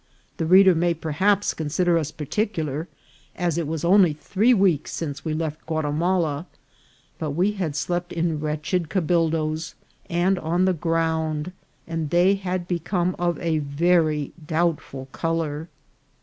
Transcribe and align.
The 0.37 0.47
reader 0.47 0.73
may 0.73 0.95
perhaps 0.95 1.53
consider 1.53 1.95
us 1.95 2.09
particular, 2.09 2.87
as 3.35 3.59
it 3.59 3.67
was 3.67 3.85
only 3.85 4.13
three 4.13 4.51
weeks 4.51 4.91
since 4.91 5.23
we 5.23 5.35
left 5.35 5.63
Guatimala, 5.67 6.47
but 7.19 7.29
we 7.37 7.51
had 7.51 7.75
slept 7.75 8.11
in 8.11 8.39
wretched 8.39 8.89
cabildoes, 8.89 9.75
and 10.09 10.39
on 10.39 10.65
the 10.65 10.73
ground, 10.73 11.51
and 11.87 12.09
they 12.09 12.33
had 12.33 12.67
become 12.67 13.15
of 13.19 13.37
a 13.37 13.59
very 13.59 14.33
doubtful 14.47 15.05
colour. 15.11 15.69